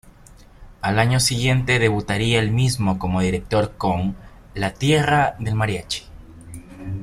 Al 0.81 0.97
año 0.97 1.19
siguiente 1.19 1.77
debutaría 1.77 2.39
el 2.39 2.49
mismo 2.49 2.97
como 2.97 3.21
director 3.21 3.77
con 3.77 4.15
"La 4.55 4.73
tierra 4.73 5.35
del 5.37 5.53
mariachi". 5.53 6.05